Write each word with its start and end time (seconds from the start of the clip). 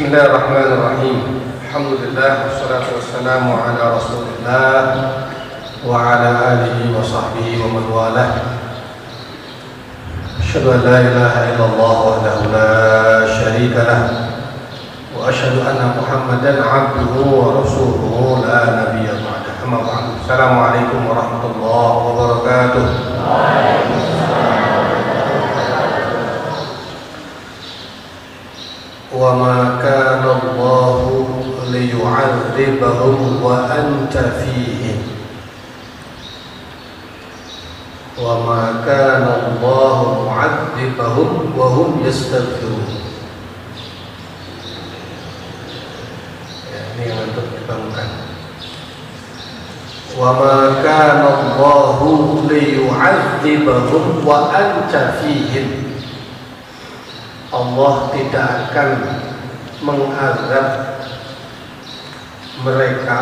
بسم 0.00 0.08
الله 0.08 0.26
الرحمن 0.26 0.68
الرحيم 0.72 1.18
الحمد 1.68 1.92
لله 2.02 2.32
والصلاة 2.44 2.86
والسلام 2.96 3.44
على 3.52 3.82
رسول 3.96 4.24
الله 4.32 4.72
وعلى 5.86 6.28
آله 6.52 6.76
وصحبه 6.98 7.48
ومن 7.60 7.84
والاه 7.92 8.32
أشهد 10.40 10.64
أن 10.66 10.80
لا 10.88 10.98
إله 11.04 11.34
إلا 11.52 11.64
الله 11.68 11.96
وحده 12.08 12.36
لا 12.48 12.72
شريك 13.28 13.76
له 13.76 14.02
وأشهد 15.20 15.56
أن 15.68 15.80
محمدا 16.00 16.52
عبده 16.64 17.14
ورسوله 17.36 18.44
لا 18.48 18.60
نبي 18.80 19.04
بعده 19.04 19.52
أما 19.68 19.78
بعد 19.84 20.04
السلام 20.24 20.58
عليكم 20.58 21.00
ورحمة 21.10 21.44
الله 21.54 21.88
وبركاته 22.08 22.86
وما 29.20 29.78
كان 29.84 30.24
الله 30.24 31.28
ليعذبهم 31.68 33.42
وأنت 33.42 34.14
فيهم. 34.16 35.00
وما 38.24 38.64
كان 38.86 39.24
الله 39.46 39.98
معذبهم 40.28 41.52
وهم 41.56 42.00
يستغفرون. 42.04 42.88
ya, 46.72 46.80
ini 46.96 47.04
yang 47.12 47.28
وما 50.20 50.82
كان 50.82 51.22
الله 51.22 51.98
ليعذبهم 52.50 54.04
وأنت 54.26 54.94
فيهم. 55.22 55.89
Allah 57.50 57.94
tidak 58.14 58.46
akan 58.70 58.88
mengazab 59.82 60.66
mereka 62.62 63.20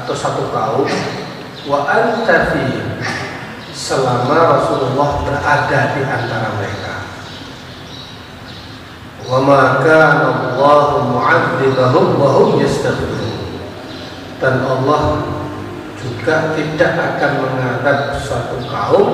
atau 0.00 0.14
satu 0.16 0.48
kaum 0.48 0.88
wa 1.68 1.84
anta 1.84 2.56
selama 3.76 4.56
Rasulullah 4.56 5.10
berada 5.28 5.80
di 5.92 6.02
antara 6.08 6.48
mereka. 6.56 6.94
Wa 9.28 9.44
ma 9.44 9.84
kana 9.84 10.56
Allah 10.56 11.04
mu'adzibahum 11.12 12.16
wa 12.16 12.28
hum 12.40 12.62
yastaghfirun. 12.62 13.60
Dan 14.40 14.64
Allah 14.64 15.26
juga 16.00 16.56
tidak 16.56 16.92
akan 16.96 17.32
mengadab 17.44 18.16
suatu 18.24 18.56
kaum 18.70 19.08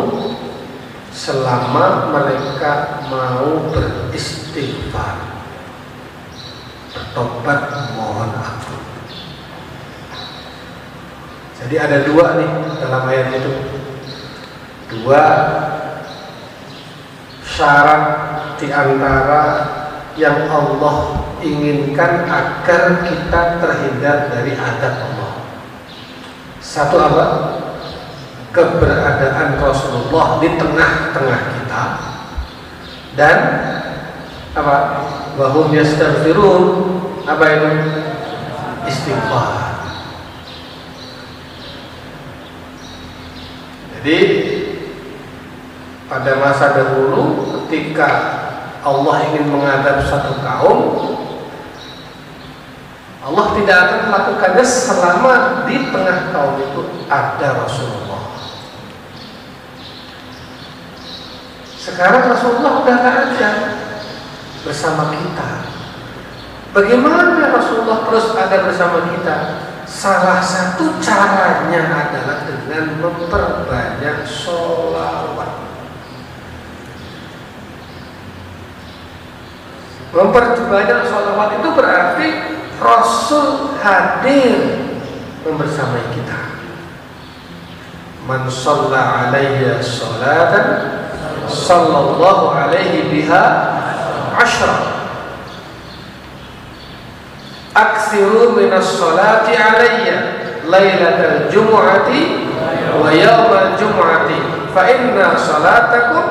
selama 1.13 2.09
mereka 2.09 3.05
mau 3.13 3.69
beristighfar. 3.69 5.45
Bertobat 6.93 7.61
mohon 7.97 8.33
ampun. 8.33 8.83
Jadi 11.63 11.77
ada 11.79 12.03
dua 12.09 12.41
nih 12.41 12.51
dalam 12.81 13.03
ayat 13.07 13.29
itu. 13.39 13.55
Dua 14.93 15.23
syarat 17.45 18.05
di 18.61 18.69
antara 18.73 19.45
yang 20.17 20.49
Allah 20.53 21.25
inginkan 21.41 22.29
agar 22.29 23.05
kita 23.09 23.41
terhindar 23.61 24.29
dari 24.33 24.53
adab 24.53 24.95
Allah. 25.13 25.33
Satu 26.61 26.97
apa? 27.01 27.25
Keberadaan 28.53 29.57
Rasulullah 29.59 30.39
di 30.39 30.49
tengah-tengah 30.61 31.41
kita. 31.57 31.85
Dan 33.17 33.39
apa 34.53 34.77
bahum 35.41 35.73
yastaghfirun 35.73 36.65
apa 37.25 37.45
itu? 37.49 37.69
Istighfar. 38.83 39.51
Jadi 43.97 44.19
pada 46.11 46.33
masa 46.43 46.77
dahulu 46.77 47.47
ketika 47.65 48.11
Allah 48.83 49.31
ingin 49.31 49.49
mengadab 49.49 50.03
satu 50.05 50.43
kaum 50.43 50.79
Allah 53.23 53.55
tidak 53.55 53.77
akan 53.79 54.01
melakukannya 54.11 54.67
selama 54.67 55.35
di 55.71 55.89
tengah 55.95 56.35
kaum 56.35 56.59
itu 56.59 56.83
ada 57.07 57.63
Rasulullah 57.63 58.12
Sekarang 61.83 62.31
Rasulullah 62.31 62.79
sudah 62.79 62.97
tidak 63.03 63.15
ada 63.27 63.51
bersama 64.63 65.11
kita. 65.11 65.51
Bagaimana 66.71 67.51
Rasulullah 67.51 68.07
terus 68.07 68.31
ada 68.39 68.63
bersama 68.63 69.11
kita? 69.11 69.67
Salah 69.83 70.39
satu 70.39 71.03
caranya 71.03 72.07
adalah 72.07 72.47
dengan 72.47 73.03
memperbanyak 73.03 74.23
sholawat. 74.23 75.59
Memperbanyak 80.15 81.01
sholawat 81.11 81.51
itu 81.59 81.69
berarti 81.75 82.29
Rasul 82.79 83.75
hadir 83.83 84.87
membersamai 85.43 86.15
kita. 86.15 86.41
Man 88.23 88.47
shalla 88.47 89.35
alaihi 89.35 89.83
sholatan 89.83 91.02
sallallahu 91.49 92.51
alaihi 92.53 93.09
biha 93.11 93.45
ashra 94.37 94.93
aksiru 97.73 98.53
minas 98.57 99.01
salati 99.01 99.57
alayya 99.57 100.19
laylatal 100.69 101.49
jumu'ati 101.49 102.23
wa 103.01 103.09
yawmal 103.11 103.75
jumu'ati. 103.81 104.39
Fa 104.73 104.89
inna 104.89 105.37
salatakum 105.37 106.25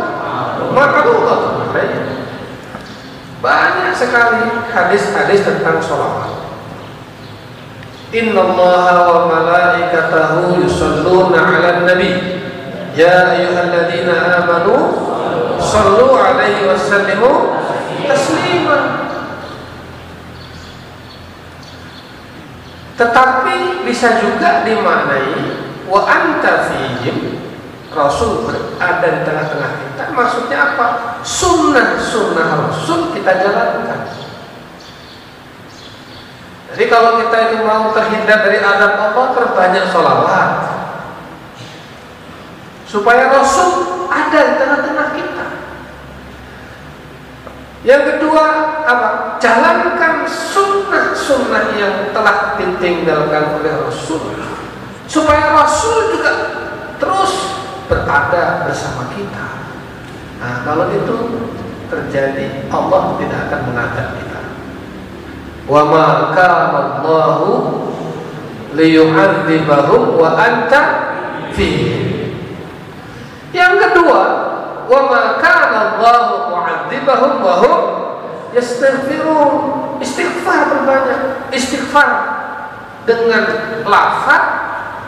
ma'rudatun 0.74 1.70
alayya. 1.74 2.04
Banyak 3.42 3.94
sekali 3.98 4.70
hadis-hadis 4.70 5.42
tentang 5.42 5.82
sholawat 5.82 6.30
Inna 8.14 8.44
allaha 8.44 9.08
wa 9.08 9.20
malaikatahu 9.34 10.62
yusalluna 10.62 11.42
ala 11.42 11.88
nabi 11.88 12.41
Ya 12.92 13.32
ayyuhalladzina 13.32 14.44
amanu 14.44 14.76
sallu 15.64 16.12
alaihi 16.12 16.68
wasallimu 16.68 17.56
taslima 18.04 18.80
Tetapi 23.00 23.88
bisa 23.88 24.20
juga 24.20 24.68
dimaknai 24.68 25.56
wa 25.88 26.04
anta 26.04 26.68
fihim 26.68 27.40
Rasul 27.92 28.48
berada 28.48 29.08
di 29.08 29.20
tengah-tengah 29.28 29.72
kita 29.84 30.04
maksudnya 30.16 30.58
apa? 30.76 30.88
Sunnah-sunnah 31.24 32.72
Rasul 32.72 33.12
kita 33.12 33.32
jalankan. 33.42 34.00
Jadi 36.72 36.84
kalau 36.88 37.20
kita 37.20 37.38
itu 37.52 37.68
mau 37.68 37.92
terhindar 37.92 38.48
dari 38.48 38.64
adab 38.64 38.96
Allah 38.96 39.26
terbanyak 39.36 39.92
sholawat 39.92 40.71
supaya 42.92 43.32
Rasul 43.32 44.04
ada 44.12 44.40
di 44.52 44.54
tengah-tengah 44.60 45.08
kita. 45.16 45.48
Yang 47.88 48.04
kedua 48.14 48.46
apa? 48.84 49.10
Jalankan 49.40 50.28
sunnah-sunnah 50.28 51.80
yang 51.80 52.12
telah 52.12 52.60
ditinggalkan 52.60 53.58
oleh 53.64 53.74
Rasul 53.88 54.36
supaya 55.08 55.56
Rasul 55.56 56.16
juga 56.16 56.32
terus 57.00 57.60
berada 57.92 58.64
bersama 58.68 59.12
kita. 59.12 59.48
Nah, 60.40 60.64
kalau 60.64 60.88
itu 60.92 61.16
terjadi, 61.92 62.66
Allah 62.72 63.20
tidak 63.20 63.40
akan 63.52 63.62
mengajak 63.68 64.08
kita. 64.16 64.42
Wa 65.68 65.82
ma 65.92 66.08
kana 66.32 66.80
Allahu 66.80 67.52
liyu'adzibahum 68.72 70.16
wa 70.16 70.30
anta 70.40 70.82
fihim. 71.52 72.11
Yang 73.52 73.74
kedua, 73.84 74.22
wa 74.88 75.00
ma 75.12 75.22
kana 75.40 76.00
Allahu 76.00 76.56
mu'adzibahum 76.56 77.34
wa 77.44 77.54
hum 77.60 77.80
yastaghfirun. 78.56 79.54
Istighfar 80.02 80.72
berbanyak. 80.72 81.52
Istighfar 81.54 82.10
dengan 83.06 83.44
lafaz, 83.86 84.44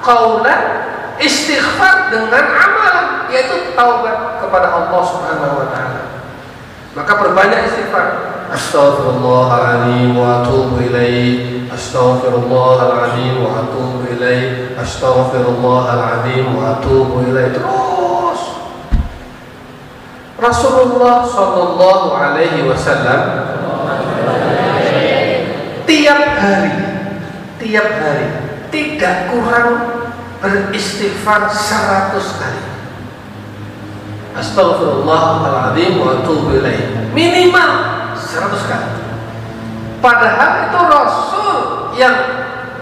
qaulan, 0.06 0.62
istighfar 1.18 2.13
dengan 2.13 2.45
amal 2.45 2.95
yaitu 3.34 3.74
taubat 3.74 4.44
kepada 4.44 4.69
Allah 4.69 5.01
Subhanahu 5.01 5.56
wa 5.66 5.68
taala. 5.74 6.01
Maka 6.94 7.12
perbanyak 7.18 7.74
istighfar. 7.74 8.07
Astaghfirullahaladzim 8.54 10.13
wa 10.13 10.45
atubu 10.45 10.78
ilaih. 10.78 11.66
Astaghfirullahaladzim 11.74 13.42
wa 13.42 13.66
atubu 13.66 14.06
ilaih. 14.13 14.78
Astaghfirullahaladzim 14.78 16.54
wa 16.54 16.78
atubu 16.78 17.25
ilaih. 17.25 17.50
Terus 17.50 18.03
Rasulullah 20.44 21.24
Shallallahu 21.24 22.12
Alaihi 22.12 22.68
Wasallam 22.68 23.48
tiap 25.88 26.24
hari 26.36 26.75
tiap 27.63 27.88
hari 27.88 28.28
tidak 28.68 29.31
kurang 29.31 29.69
beristighfar 30.44 31.48
100 31.48 32.42
kali. 32.44 32.63
Astagfirullahaladzim 34.36 36.04
wa 36.04 36.19
atubu 36.19 36.60
minimal 37.16 37.72
100 38.19 38.68
kali. 38.68 38.92
Padahal 40.04 40.68
itu 40.68 40.80
Rasul 40.84 41.57
yang 41.95 42.18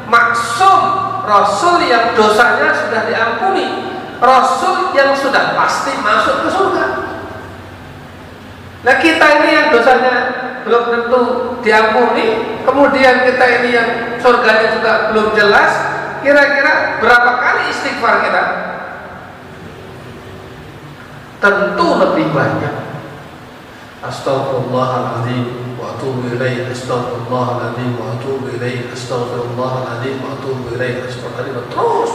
maksum 0.09 0.79
Rasul 1.21 1.85
yang 1.85 2.17
dosanya 2.17 2.73
sudah 2.73 3.05
diampuni 3.05 3.93
Rasul 4.17 4.97
yang 4.97 5.13
sudah 5.13 5.53
pasti 5.53 5.93
masuk 6.01 6.41
ke 6.41 6.49
surga 6.49 6.85
Nah 8.81 8.95
kita 8.97 9.25
ini 9.41 9.49
yang 9.53 9.67
dosanya 9.69 10.13
belum 10.65 10.83
tentu 10.89 11.21
diampuni, 11.61 12.57
kemudian 12.65 13.29
kita 13.29 13.45
ini 13.61 13.69
yang 13.77 13.89
surganya 14.17 14.73
juga 14.73 14.91
belum 15.13 15.27
jelas, 15.37 15.71
kira-kira 16.25 16.97
berapa 16.97 17.31
kali 17.37 17.69
istighfar 17.69 18.25
kita? 18.25 18.43
Tentu 21.41 21.87
lebih 21.97 22.29
banyak. 22.33 22.75
Astaghfirullahaladzim 24.01 25.77
wa 25.77 25.93
atubu 25.93 26.25
ilaih 26.33 26.65
Astaghfirullahaladzim 26.73 28.01
wa 28.01 28.17
atubu 28.17 28.49
ilaih 28.49 28.89
Astaghfirullahaladzim 28.89 30.25
wa 30.25 30.33
atubu 30.41 30.73
ilaih 30.73 31.05
Astaghfirullahaladzim 31.05 31.69
Terus 31.69 32.11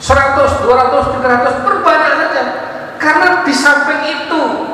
100, 0.00 0.64
200, 0.64 1.20
300 1.20 1.68
perbanyak 1.68 2.12
saja 2.16 2.42
Karena 2.96 3.44
di 3.44 3.52
samping 3.52 4.00
itu 4.08 4.69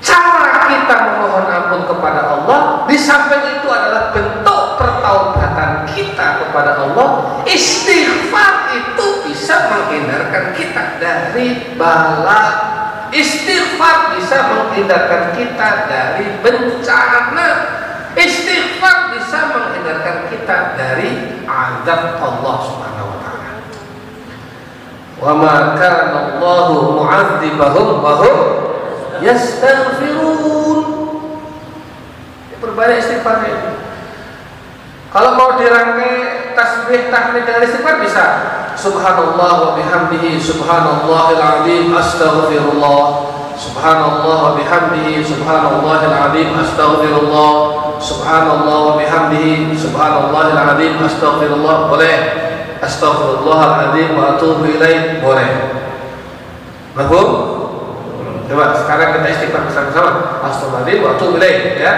cara 0.00 0.66
kita 0.68 0.96
memohon 1.12 1.46
ampun 1.46 1.82
kepada 1.84 2.20
Allah 2.36 2.88
di 2.88 2.96
samping 2.96 3.60
itu 3.60 3.68
adalah 3.68 4.10
bentuk 4.16 4.80
pertaubatan 4.80 5.84
kita 5.88 6.40
kepada 6.44 6.80
Allah 6.80 7.40
istighfar 7.44 8.72
itu 8.72 9.06
bisa 9.26 9.70
menghindarkan 9.72 10.54
kita 10.54 11.00
dari 11.02 11.74
bala. 11.74 12.44
Istighfar 13.10 14.14
bisa 14.14 14.38
menghindarkan 14.46 15.34
kita 15.34 15.90
dari 15.90 16.38
bencana. 16.38 17.48
Istighfar 18.14 19.18
bisa 19.18 19.50
menghindarkan 19.50 20.30
kita 20.30 20.78
dari 20.78 21.42
azab 21.42 22.22
Allah 22.22 22.56
subhanahu 22.62 23.10
wa 23.10 23.18
ta'ala. 23.18 23.50
Wa 25.18 25.32
ma 25.34 25.56
kana 25.74 26.38
Allahu 26.38 27.02
mu'adzibahum 27.02 27.88
wa 27.98 28.12
hum 28.22 28.38
yastaghfirun 29.24 30.80
perbanyak 32.60 33.00
istighfarnya 33.00 33.80
kalau 35.10 35.34
mau 35.34 35.58
dirangkai 35.58 36.54
tasbih 36.54 37.10
tahmid 37.10 37.42
dengan 37.42 37.66
istighfar 37.66 37.98
bisa. 37.98 38.26
Subhanallah 38.78 39.52
wa 39.58 39.70
bihamdihi 39.74 40.38
subhanallahil 40.38 41.42
azim 41.42 41.90
astaghfirullah. 41.90 43.02
Subhanallah 43.58 44.38
wa 44.38 44.50
bihamdihi 44.54 45.18
subhanallahil 45.26 46.14
azim 46.14 46.54
astaghfirullah. 46.54 47.52
Subhanallah 47.98 48.78
wa 48.86 48.94
bihamdihi 49.02 49.74
subhanallahil 49.74 50.60
azim 50.78 50.94
astaghfirullah. 51.02 51.90
Boleh. 51.90 52.16
Astaghfirullahaladzim 52.78 54.14
wa 54.14 54.38
atubu 54.38 54.62
ilaih. 54.62 55.18
Boleh. 55.18 55.50
Mahfum? 56.94 57.49
Coba 58.50 58.74
sekarang 58.74 59.14
kita 59.14 59.30
istighfar 59.30 59.62
bersama-sama. 59.62 60.42
Astagfirullahaladzim 60.42 60.66
wa 60.66 60.90
atubu 61.14 61.38
ilaih 61.38 61.78
ya. 61.78 61.94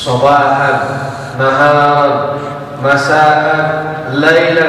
صباحا 0.00 0.72
نهارا 1.38 2.36
مساء 2.84 3.84
ليلا 4.12 4.68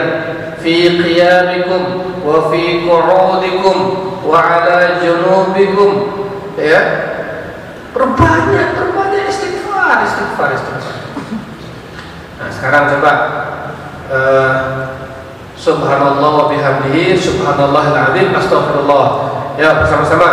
في 0.64 1.04
قيامكم 1.04 1.84
وفي 2.26 2.90
قعودكم 2.90 3.98
وعلى 4.26 4.90
جنوبكم 5.04 6.18
ya 6.58 6.82
perbanyak 7.94 8.74
perbanyak 8.74 9.30
istighfar 9.30 10.02
istighfar 10.10 10.50
istighfar 10.58 10.98
nah 12.42 12.50
sekarang 12.50 12.84
coba 12.98 13.14
uh, 14.10 14.58
subhanallah 15.54 16.32
wa 16.34 16.46
bihamdihi 16.50 17.14
subhanallahil 17.14 17.98
azim 18.10 18.34
astagfirullah 18.34 19.06
ya 19.62 19.86
bersama-sama 19.86 20.30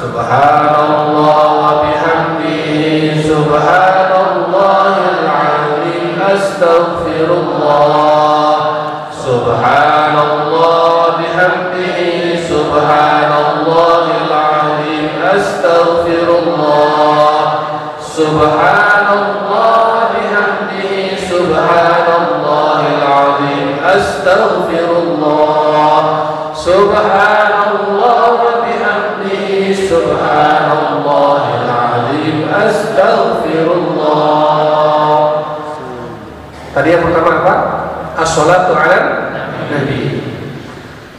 subhanallah 0.00 1.44
wa 1.60 1.72
bihamdihi 1.84 3.20
subhanallahil 3.20 3.99
Azim 6.31 6.39
astagfirullah 6.39 8.31
سبحان 9.21 10.15
الله 10.17 10.97
بحمده. 11.19 11.99
سبحان 12.49 13.31
الله 13.51 14.05
العظيم. 14.25 15.05
أستغفر 15.35 16.27
الله. 16.43 17.39
سبحان 18.01 19.07
الله 19.21 19.93
بحمده. 20.13 20.93
سبحان 21.31 22.07
الله 22.27 22.81
العظيم. 22.97 23.67
أستغفر 23.85 24.89
الله. 25.03 26.01
سبحان 26.55 27.40
Tadi 36.71 36.87
yang 36.87 37.03
pertama 37.03 37.43
apa? 37.43 37.55
As-salatu 38.15 38.71
ala 38.71 38.99
Nabi 39.67 40.23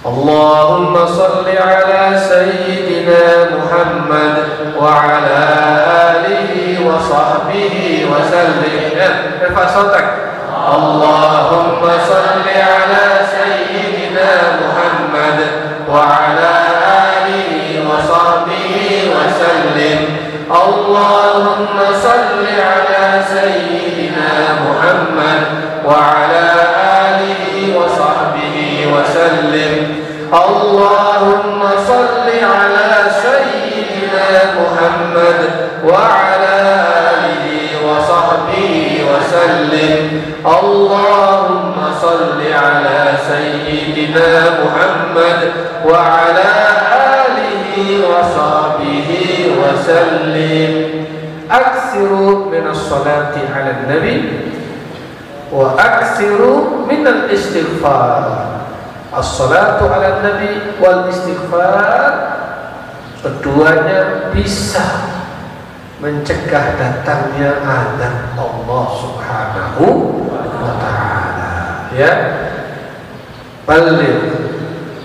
Allahumma 0.01 1.05
salli 1.05 1.53
ala 1.61 2.17
Sayyidina 2.17 3.53
Muhammad 3.61 4.73
Wa 4.73 4.89
ala 4.97 5.45
alihi 6.17 6.81
wa 6.81 6.97
sahbihi 6.97 8.09
wa 8.09 8.25
sallim 8.25 8.97
Ya, 8.97 9.53
Allahumma 10.49 12.01
salli 12.01 12.57
ala 12.57 13.05
Sayyidina 13.29 14.57
Muhammad 14.57 15.39
Wa 15.85 16.01
ala 16.33 16.53
alihi 17.21 17.85
wa 17.85 18.01
sahbihi 18.01 19.13
wa 19.13 19.29
sallim 19.29 20.01
Allahumma 20.49 21.93
salli 22.01 22.32
Muhammad 25.93 25.93
Wa 25.93 25.99
ala 25.99 26.53
وسلم. 28.93 30.03
اللهم 30.33 31.63
صل 31.87 32.29
على 32.43 32.91
سيدنا 33.23 34.27
محمد 34.61 35.41
وعلى 35.85 36.59
آله 37.13 37.47
وصحبه 37.87 39.01
وسلم. 39.11 40.23
اللهم 40.47 41.75
صل 42.01 42.41
على 42.53 43.15
سيدنا 43.29 44.31
محمد 44.65 45.41
وعلى 45.85 46.51
آله 46.93 47.77
وصحبه 48.09 49.09
وسلم. 49.61 50.73
أكثروا 51.51 52.35
من 52.47 52.67
الصلاة 52.71 53.35
على 53.57 53.71
النبي. 53.71 54.33
wa 55.53 55.77
aksiru 55.77 56.89
minal 56.89 57.29
istighfar. 57.29 58.49
As-salatu 59.13 59.93
ala 59.93 60.25
nabi 60.25 60.81
wal 60.81 61.13
istighfar. 61.13 62.41
Keduanya 63.23 64.35
bisa 64.35 64.83
mencegah 66.03 66.75
datangnya 66.75 67.63
adab 67.63 68.35
Allah 68.35 68.85
subhanahu 68.99 69.85
wa 70.27 70.75
ta'ala. 70.83 71.55
Ya. 71.95 72.13
Balik. 73.63 74.19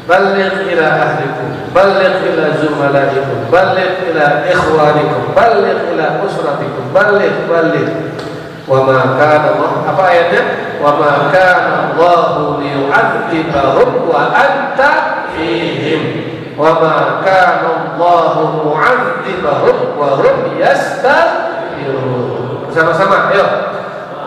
Balik 0.10 0.66
ila 0.72 0.88
ahlikum. 0.88 1.50
Balik 1.76 2.26
ila 2.26 2.46
zumalaikum. 2.58 3.38
Balik 3.54 4.08
ila 4.10 4.48
ikhwanikum. 4.50 5.24
Balik 5.38 5.80
ila 5.94 6.26
usratikum. 6.26 6.90
Balik 6.90 7.46
balik 7.46 7.90
wa 8.68 8.84
ma 8.84 9.16
kana 9.16 9.56
Allah 9.56 9.88
apa 9.88 10.04
ayatnya? 10.12 10.44
Wa 10.84 11.00
ma 11.00 11.32
kana 11.32 11.96
Allah 11.96 12.60
liyu'adzibahum 12.60 14.12
wa 14.12 14.28
anta 14.36 15.24
fihim. 15.32 16.28
Wa 16.60 16.76
ma 16.76 17.24
kana 17.24 17.96
Allah 17.96 18.60
mu'adzibahum 18.60 19.96
wa 19.96 20.20
hum 20.20 20.60
yastaghfirun 20.60 22.68
sama-sama 22.76 23.32
ayo. 23.32 23.48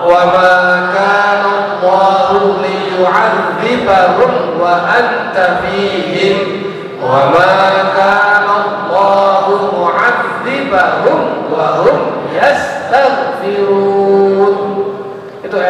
Wa 0.08 0.32
ma 0.32 0.88
kana 0.88 1.76
Allah 1.76 2.32
liyu'adzibahum 2.64 4.56
wa 4.56 4.88
anta 4.88 5.68
fihim. 5.68 6.64
Wa 6.96 7.28
ma 7.28 7.92
kana 7.92 8.88
Allah 8.88 9.52
mu'adzibahum 9.52 11.52
wa 11.52 11.84
hum 11.84 12.24
yastaghfirun 12.32 13.99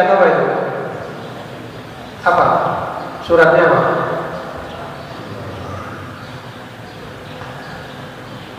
ayat 0.01 0.17
apa 0.17 0.25
itu? 0.25 0.45
Apa? 2.25 2.45
Suratnya 3.21 3.63
apa? 3.69 3.79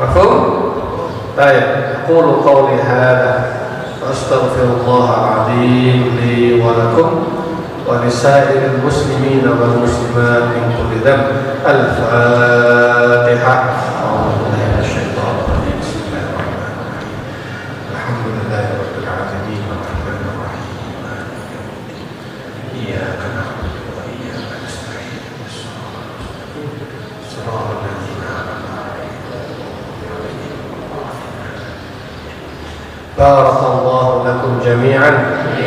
مفهوم؟ 0.03 0.35
طيب 1.39 1.63
أقول 2.03 2.27
قولي 2.43 2.83
هذا 2.83 3.33
وأستغفر 4.03 4.63
الله 4.83 5.07
العظيم 5.15 6.19
لي 6.19 6.59
ولكم 6.59 7.09
ولسائر 7.87 8.61
المسلمين 8.75 9.47
والمسلمات 9.49 10.43
من 10.43 10.65
كل 10.75 10.91
ذنب 11.07 11.27
الفاتحة 11.67 13.55
أعوذ 14.03 14.33
بالله 14.43 14.63
من 14.75 14.79
الشيطان 14.83 15.35
الرجيم 15.39 15.77
بسم 15.83 15.99
الله 16.09 16.25
الرحمن 16.35 16.67
الرحيم 16.67 17.15
الحمد 17.95 18.25
لله 18.27 18.65
رب 18.83 18.95
العالمين 19.03 19.63
الرحمن 19.71 20.19
الرحيم 20.35 20.95
مالك 21.07 21.47
يوم 21.55 21.69
الدين 21.79 22.11
إياك 22.81 23.21
نعبد 23.37 23.75
وإياك 23.95 24.51
نستعين 24.67 25.23
الصراط 25.47 25.95
المستقيم 26.11 26.71
صراط 27.35 27.69
الذين 27.79 28.21
أنعمت 28.33 28.73
عليهم 28.83 29.23
بارك 33.19 33.61
الله 33.73 34.07
لكم 34.29 34.51
جميعا. 34.65 35.25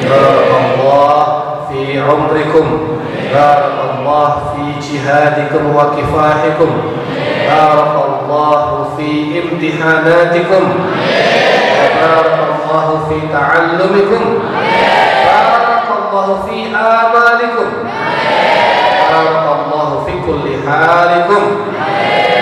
بارك 0.09 0.51
الله 0.65 1.43
في 1.69 1.99
عمركم. 1.99 2.87
بارك 3.33 3.73
الله 3.99 4.29
في 4.55 4.63
جهادكم 4.87 5.75
وكفاحكم. 5.75 6.71
بارك 7.49 7.95
الله 8.09 8.87
في 8.97 9.09
امتحاناتكم. 9.41 10.63
وبارك 11.81 12.39
الله 12.55 12.87
في 13.09 13.17
تعلمكم. 13.33 14.23
بارك 15.25 15.87
الله 15.99 16.27
في 16.47 16.57
آمالكم. 16.75 17.69
بارك 19.11 19.45
الله 19.59 19.89
في 20.05 20.13
كل 20.27 20.69
حالكم. 20.69 21.43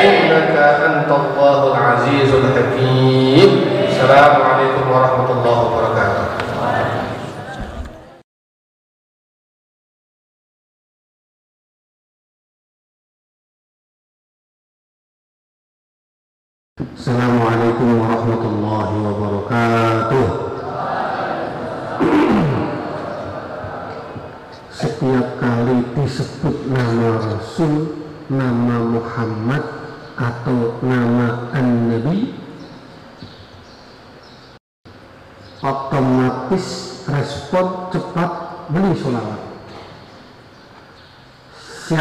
إنك 0.04 0.56
أنت 0.86 1.12
الله 1.12 1.60
العزيز 1.78 2.30
الحكيم. 2.34 3.66
السلام 3.88 4.32
عليكم. 4.32 4.53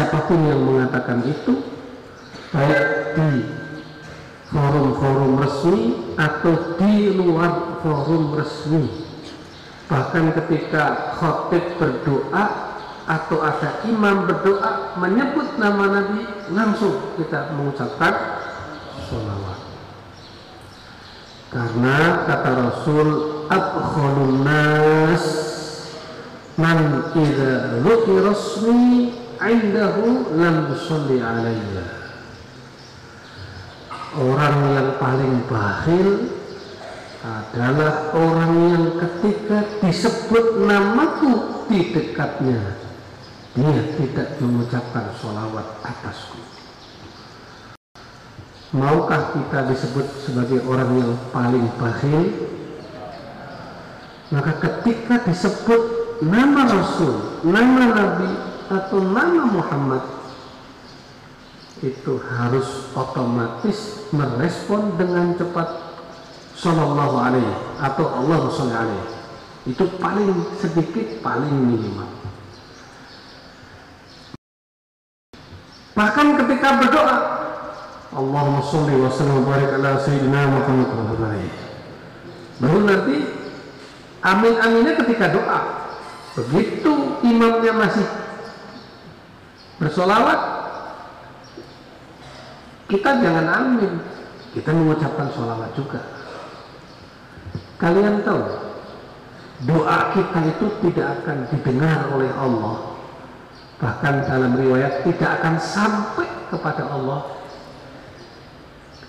Siapa 0.03 0.27
pun 0.27 0.43
yang 0.51 0.67
mengatakan 0.67 1.23
itu, 1.23 1.63
baik 2.51 3.15
di 3.15 3.47
forum-forum 4.51 5.39
resmi 5.39 5.95
atau 6.19 6.75
di 6.75 7.15
luar 7.15 7.79
forum 7.79 8.35
resmi. 8.35 8.83
Bahkan 9.87 10.35
ketika 10.35 11.15
khotib 11.15 11.79
berdoa 11.79 12.75
atau 13.07 13.47
ada 13.47 13.79
imam 13.87 14.27
berdoa 14.27 14.99
menyebut 14.99 15.55
nama 15.55 15.95
Nabi 15.95 16.51
langsung 16.51 17.15
kita 17.15 17.55
mengucapkan 17.55 18.43
sholawat. 19.07 19.59
Karena 21.47 22.27
kata 22.27 22.51
Rasul 22.59 23.07
abkhulun 23.47 24.43
nas 24.43 25.25
man 26.59 27.07
dzukira 27.15 27.79
rasmi 28.19 29.22
indahu 29.49 30.35
lam 30.37 30.71
yusalli 30.71 31.19
alayya 31.19 32.03
Orang 34.13 34.77
yang 34.77 34.89
paling 35.01 35.41
bakhil 35.49 36.29
adalah 37.25 38.13
orang 38.13 38.53
yang 38.69 38.85
ketika 39.01 39.65
disebut 39.81 40.69
namaku 40.69 41.65
di 41.65 41.89
dekatnya 41.89 42.77
dia 43.57 43.81
tidak 43.97 44.37
mengucapkan 44.37 45.09
sholawat 45.17 45.81
atasku. 45.81 46.37
Maukah 48.73 49.33
kita 49.33 49.69
disebut 49.69 50.07
sebagai 50.25 50.61
orang 50.65 50.93
yang 50.97 51.13
paling 51.33 51.65
bakhil? 51.77 52.33
Maka 54.33 54.57
ketika 54.57 55.25
disebut 55.25 55.81
nama 56.25 56.69
Rasul, 56.69 57.45
nama 57.45 57.83
Nabi 57.93 58.52
atau 58.69 58.99
nama 58.99 59.43
Muhammad 59.47 60.03
itu 61.83 62.15
harus 62.31 62.87
otomatis 62.95 64.07
merespon 64.15 64.95
dengan 64.95 65.35
cepat. 65.35 65.91
Sallallahu 66.53 67.17
alaihi 67.17 67.53
atau 67.81 68.05
Allah 68.07 68.47
alaihi. 68.47 69.07
Itu 69.67 69.89
paling 69.99 70.31
sedikit 70.61 71.19
paling 71.19 71.51
minimal. 71.51 72.07
Bahkan 75.93 76.27
ketika 76.39 76.69
berdoa 76.79 77.17
Allahumma 78.13 78.61
sholli 78.61 78.93
wa 78.97 79.09
sallim 79.09 79.41
wa 79.41 79.57
barik 79.57 79.73
ala 79.73 79.97
sayyidina 79.97 80.41
Muhammad 80.45 80.89
baru 82.61 82.79
nanti 82.85 83.17
amin 84.23 84.53
aminnya 84.61 84.93
ketika 85.03 85.33
doa. 85.33 85.59
Begitu 86.33 87.21
imamnya 87.21 87.73
masih 87.75 88.05
bersolawat. 89.83 90.39
Kita 92.87 93.09
jangan 93.19 93.47
amin. 93.51 93.93
Kita 94.55 94.71
mengucapkan 94.71 95.27
sholawat 95.35 95.75
juga. 95.75 95.99
Kalian 97.75 98.23
tahu 98.23 98.41
doa 99.67 99.99
kita 100.15 100.39
itu 100.55 100.65
tidak 100.87 101.07
akan 101.19 101.37
didengar 101.51 101.99
oleh 102.15 102.31
Allah. 102.31 102.95
Bahkan 103.83 104.13
dalam 104.23 104.55
riwayat 104.55 105.03
tidak 105.03 105.29
akan 105.41 105.55
sampai 105.59 106.29
kepada 106.47 106.87
Allah. 106.87 107.43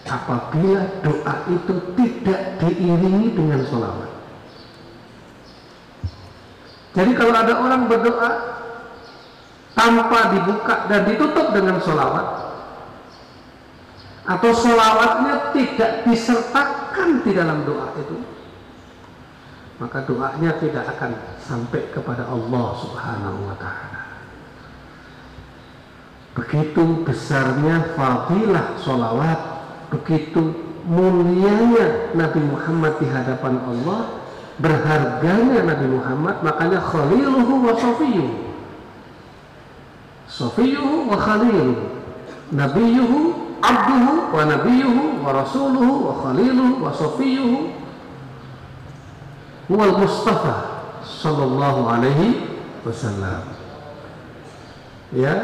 Apabila 0.05 0.85
doa 1.01 1.35
itu 1.49 1.75
tidak 1.97 2.41
diiringi 2.61 3.33
dengan 3.33 3.65
sholawat 3.65 4.15
jadi 6.95 7.11
kalau 7.19 7.35
ada 7.35 7.55
orang 7.59 7.91
berdoa 7.91 8.31
tanpa 9.75 10.35
dibuka 10.35 10.87
dan 10.87 11.07
ditutup 11.07 11.51
dengan 11.55 11.79
sholawat. 11.83 12.27
Atau 14.25 14.51
sholawatnya 14.57 15.53
tidak 15.53 16.09
disertakan 16.09 17.21
di 17.21 17.31
dalam 17.37 17.67
doa 17.69 17.93
itu 18.01 18.35
maka 19.83 20.07
doanya 20.07 20.55
tidak 20.63 20.87
akan 20.97 21.19
sampai 21.43 21.83
kepada 21.91 22.31
Allah 22.31 22.67
subhanahu 22.79 23.39
wa 23.51 23.57
ta'ala. 23.59 24.01
Begitu 26.35 26.83
besarnya 27.03 27.95
fadilah 27.95 28.79
sholawat 28.79 29.41
begitu 29.91 30.55
mulianya 30.87 32.15
Nabi 32.15 32.41
Muhammad 32.43 32.99
di 32.99 33.07
hadapan 33.07 33.63
Allah 33.63 34.25
berharganya 34.59 35.63
Nabi 35.63 35.87
Muhammad 35.91 36.43
makanya 36.43 36.79
khaliluhu 36.83 37.55
wa 37.67 37.75
sofiyuhu 37.79 38.54
sofiyuhu 40.35 41.07
wa 41.07 41.15
khaliluhu. 41.15 42.03
Nabiyuhu 42.51 43.19
abduhu 43.63 44.35
wa 44.35 44.43
nabiyuhu 44.45 45.23
wa 45.23 45.31
rasuluhu 45.31 45.93
wa 46.11 46.15
khaliluhu 46.27 46.83
wa 46.83 46.91
sofiyuhu 46.91 47.71
huwal 49.71 49.95
mustafa 49.97 50.83
sallallahu 51.07 51.87
alaihi 51.89 52.43
wasallam. 52.83 53.47
Ya 55.15 55.35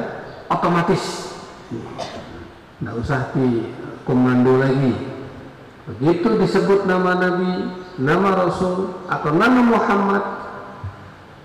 otomatis. 0.50 1.30
Tidak 2.80 2.94
usah 2.98 3.30
di 3.30 3.70
komando 4.02 4.58
lagi. 4.58 4.90
Begitu 5.86 6.42
disebut 6.42 6.90
nama 6.90 7.14
Nabi 7.14 7.70
nama 8.00 8.32
Rasul 8.46 9.04
atau 9.06 9.32
nama 9.36 9.60
Muhammad 9.60 10.39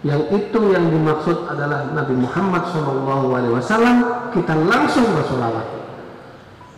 yang 0.05 0.21
itu 0.29 0.59
yang 0.69 0.85
dimaksud 0.93 1.49
adalah 1.49 1.89
Nabi 1.89 2.13
Muhammad 2.13 2.61
SAW 2.69 4.29
kita 4.37 4.53
langsung 4.53 5.09
bersolawat. 5.17 5.65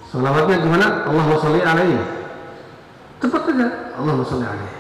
Solawatnya 0.08 0.64
gimana? 0.64 1.04
Allahumma 1.04 1.36
sholli 1.36 1.60
alaihi. 1.60 2.00
Cepat 3.20 3.52
Allah 3.52 3.72
Allahumma 4.00 4.24
sholli 4.24 4.48
alaihi. 4.48 4.76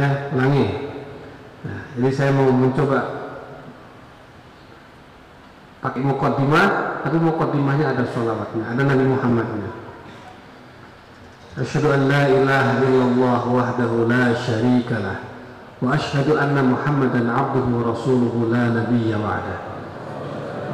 Ya 0.00 0.08
ulangi. 0.32 0.66
Nah, 1.68 1.80
jadi 2.00 2.10
saya 2.16 2.30
mau 2.32 2.48
mencoba 2.48 3.00
pakai 5.84 6.00
mukaddimah 6.00 6.68
tapi 7.04 7.20
mukaddimahnya 7.20 7.92
ada 7.92 8.08
solawatnya 8.16 8.64
ada 8.72 8.80
Nabi 8.80 9.04
Muhammadnya. 9.04 9.72
Asyadu 11.60 11.92
an 11.92 12.08
la 12.08 12.32
ilaha 12.32 12.72
illallah 12.80 13.42
wahdahu 13.44 14.08
la 14.08 14.32
syarikalah 14.32 15.25
وأشهد 15.82 16.30
أن 16.30 16.56
محمدا 16.72 17.32
عبده 17.32 17.66
ورسوله 17.76 18.48
لا 18.52 18.64
نبي 18.68 19.12
بعده. 19.12 19.58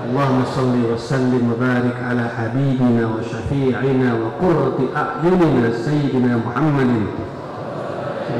اللهم 0.07 0.43
صل 0.45 0.75
وسلم 0.95 1.53
وبارك 1.53 1.97
على 2.09 2.25
حبيبنا 2.39 3.09
وشفيعنا 3.15 4.09
وقرة 4.23 4.79
أعيننا 4.97 5.73
سيدنا 5.73 6.33
محمد 6.47 7.07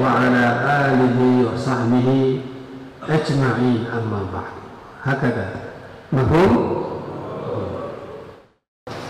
وعلى 0.01 0.45
آله 0.87 1.19
وصحبه 1.47 2.41
أجمعين. 3.09 3.81
أما 3.99 4.21
بعد 4.35 4.55
هكذا. 5.03 5.47
مفهوم؟ 6.13 6.83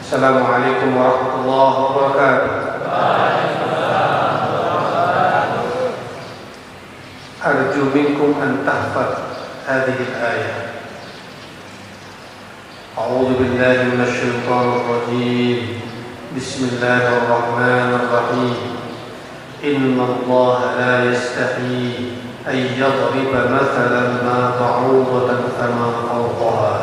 السلام 0.00 0.46
عليكم 0.46 0.96
ورحمة 0.96 1.34
الله 1.44 1.72
وبركاته. 1.84 2.52
منكم 7.94 8.34
أن 8.42 8.50
تحفظ 8.66 9.10
هذه 9.68 9.94
الآية. 10.10 10.52
أعوذ 12.98 13.28
بالله 13.38 13.82
من 13.82 14.00
الشيطان 14.08 14.66
الرجيم. 14.80 15.80
بسم 16.36 16.68
الله 16.72 17.02
الرحمن 17.08 18.00
الرحيم. 18.00 18.56
إن 19.64 19.98
الله 20.00 20.58
لا 20.78 21.04
يستحي 21.04 21.82
أن 22.48 22.56
يضرب 22.56 23.32
مثلا 23.50 24.00
ما 24.00 24.52
بعوضة 24.60 25.30
فما 25.60 25.92
فوقها. 26.10 26.78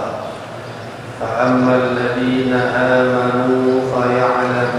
فأما 1.20 1.76
الذين 1.76 2.54
آمنوا 2.76 3.82
فيعلمون 3.92 4.79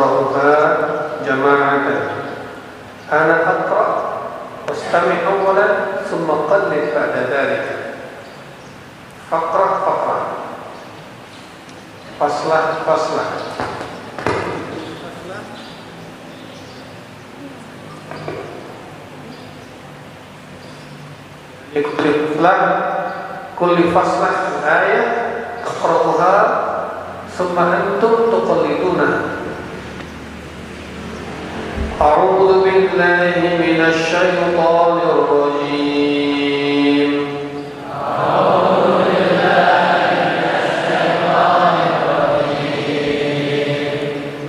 لكل 21.75 22.03
كل 23.59 23.83
فصلة 23.91 24.29
آية 24.65 25.03
تقرأها 25.65 26.61
ثم 27.37 27.59
أنتم 27.59 28.15
تقلدونها 28.31 29.21
أعوذ 32.01 32.01
أعوذ 32.01 32.63
بالله 32.63 33.33
من 33.59 33.79
الشيطان 33.85 34.97
الرجيم 35.13 35.51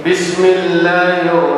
بسم 0.07 0.45
الله 0.45 1.19
الرحمن 1.23 1.52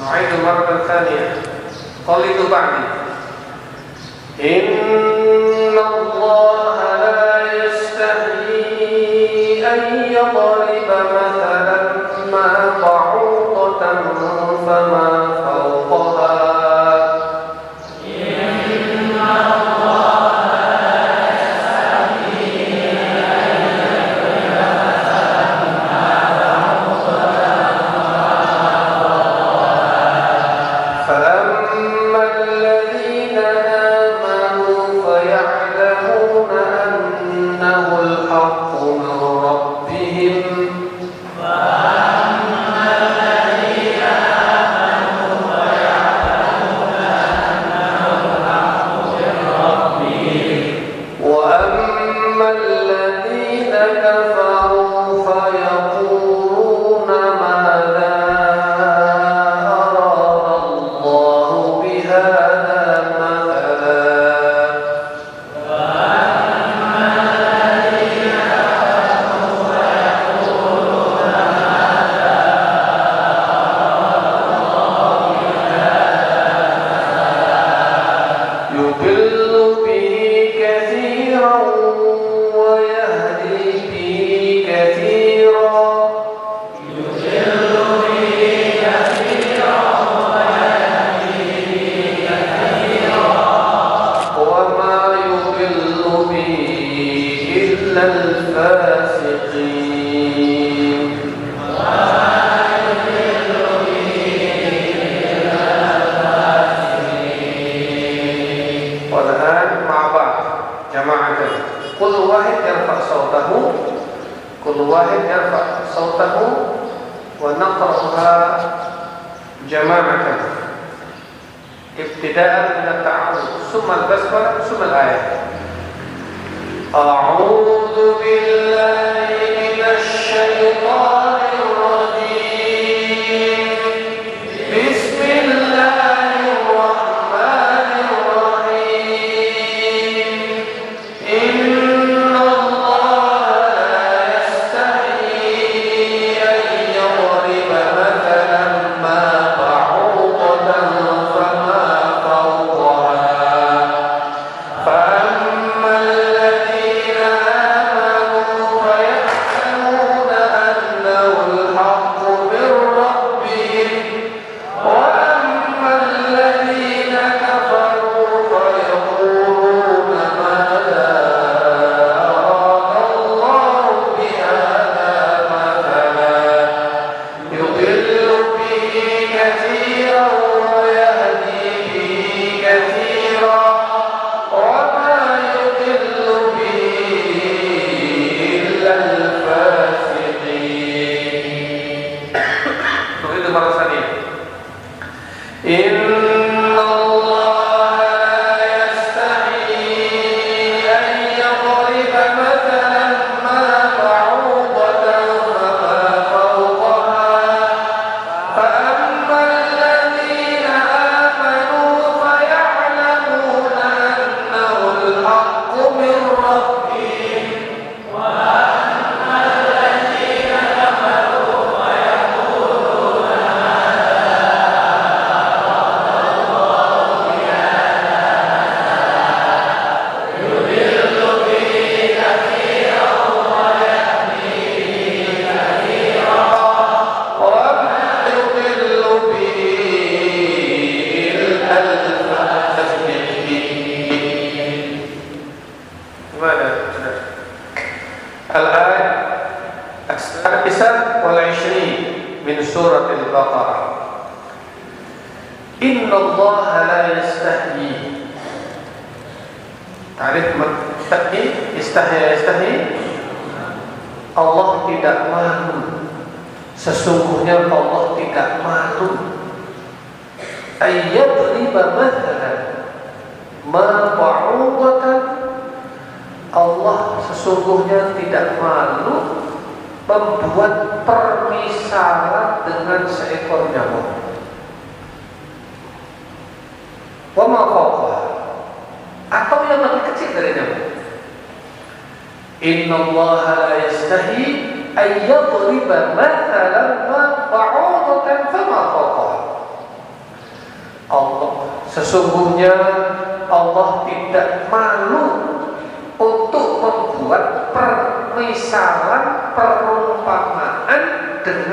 نعيد 0.00 0.28
مرة 0.44 0.82
ثانية 0.88 1.42
قلدوا 2.08 2.48
بعدي. 2.50 2.84
إن 4.40 5.78
الله 5.78 6.78
لا 7.00 7.52
يستهي 7.64 8.56
أن 9.74 9.80
يضرب 10.12 10.90
مثلا 10.90 11.78
ما 12.32 12.48
بعوضة 12.82 13.80
فما 14.66 15.05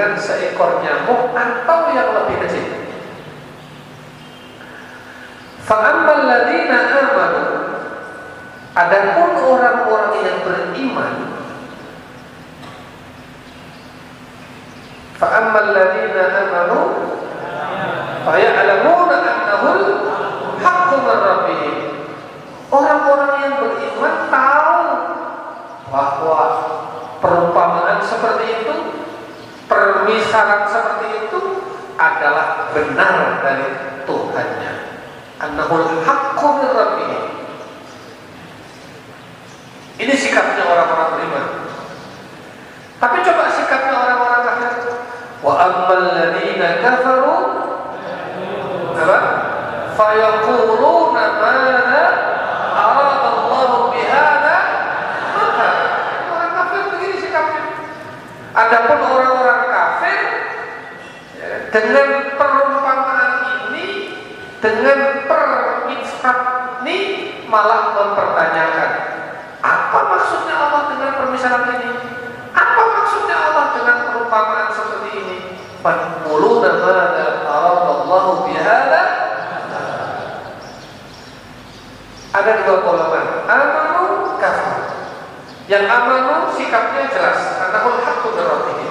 dengan 0.04 0.20
seekor 0.20 0.84
nyamuk 0.84 1.32
atau 1.32 1.80
yang 1.96 2.12
lebih 2.12 2.44
kecil. 2.44 2.68
Fa'ammal 5.64 6.28
ladina 6.28 6.92
amanu 6.92 7.44
Adapun 8.76 9.32
orang-orang 9.48 10.14
yang 10.28 10.38
beriman 10.44 11.16
Fa'ammal 15.16 15.72
ladina 15.72 16.24
amanu 16.36 16.82
Fa'ya'lamuna 18.28 19.16
annahul 19.24 19.84
haqqu 20.60 20.96
min 21.00 21.16
rabbihim 21.16 21.76
Orang-orang 22.68 23.34
yang 23.40 23.56
beriman 23.64 24.16
tahu 24.28 24.84
bahwa 25.88 26.42
perumpamaan 27.24 28.04
seperti 28.04 28.68
itu, 28.68 28.76
permisalan 29.74 30.70
seperti 30.70 31.08
itu 31.26 31.42
adalah 32.54 32.70
benar 32.70 33.42
dari 33.42 33.68
Tuhannya. 34.06 34.74
Annahul 35.42 36.06
haqqu 36.06 36.48
min 36.62 36.70
rabbihim. 36.70 37.26
Ini 39.98 40.14
sikapnya 40.14 40.64
orang-orang 40.66 41.10
beriman. 41.18 41.46
Tapi 43.02 43.18
coba 43.26 43.44
sikapnya 43.52 43.94
orang-orang 43.98 44.42
kafir. 44.46 44.74
Wa 45.44 45.54
ammal 45.60 46.04
ladina 46.16 46.80
kafaru 46.80 47.36
apa? 48.94 49.20
Kafir 56.54 56.84
begini 56.96 57.16
sikapnya. 57.20 57.64
Adapun 58.56 59.00
orang-orang 59.04 59.62
kafir 59.68 60.22
ya, 61.36 61.50
dengan 61.74 62.10
perumpamaan 62.38 63.32
ini 63.74 64.14
dengan 64.64 65.28
permisal 65.28 66.40
ini 66.84 67.00
malah 67.52 67.92
mempertanyakan 68.00 68.92
apa 69.60 70.00
maksudnya 70.08 70.56
Allah 70.56 70.82
dengan 70.96 71.12
permisalan 71.20 71.68
ini? 71.84 71.92
Apa 72.56 72.84
maksudnya 72.84 73.36
Allah 73.36 73.66
dengan 73.76 73.98
perumpamaan 74.08 74.70
seperti 74.72 75.10
ini? 75.20 75.38
Faquluna 75.84 76.70
madza 76.80 77.28
aradallahu 77.44 78.48
bihada 78.48 79.04
Ada 82.34 82.66
dua 82.66 82.82
golongan, 82.82 83.46
amanu 83.46 84.40
kafir. 84.42 84.90
Yang 85.70 85.86
amanu 85.86 86.50
sikapnya 86.74 87.06
jelas, 87.14 87.42
anahul 87.70 88.02
haqqu 88.02 88.34
min 88.34 88.90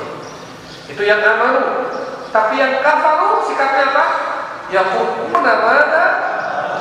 Itu 0.87 1.03
yang 1.03 1.18
amanu. 1.18 1.90
Tapi 2.31 2.55
yang 2.62 2.79
kafaru 2.79 3.42
sikapnya 3.42 3.90
apa? 3.90 4.07
Yaquluna 4.71 5.53
madza 5.66 6.07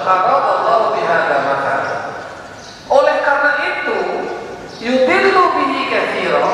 aradallahu 0.06 0.94
bihada 0.94 1.38
maka. 1.42 1.76
Oleh 2.86 3.18
karena 3.26 3.52
itu, 3.66 3.98
yudillu 4.78 5.44
bihi 5.58 5.82
kathira 5.90 6.46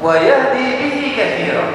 wa 0.00 0.16
yahdi 0.16 0.64
bihi 0.80 1.12
kathira. 1.12 1.68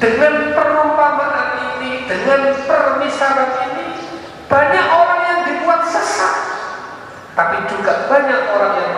Dengan 0.00 0.56
perumpamaan 0.56 1.76
ini, 1.76 2.08
dengan 2.08 2.56
permisalan 2.64 3.52
ini, 3.68 3.86
banyak 4.48 4.86
orang 4.88 5.20
yang 5.28 5.40
dibuat 5.44 5.84
sesat, 5.92 6.36
tapi 7.36 7.68
juga 7.68 8.08
banyak 8.08 8.40
orang 8.48 8.74
yang. 8.80 8.95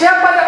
Чем 0.00 0.39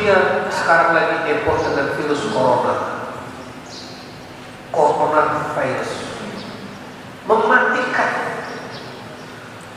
Dunia 0.00 0.48
sekarang 0.48 0.96
lagi 0.96 1.28
heboh 1.28 1.60
dengan 1.60 1.92
virus 1.92 2.32
corona. 2.32 3.04
Corona 4.72 5.52
virus 5.52 5.92
mematikan. 7.28 8.12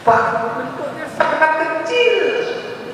Bahkan 0.07 0.47
bentuknya 0.55 1.11
sangat 1.19 1.51
kecil. 1.59 2.15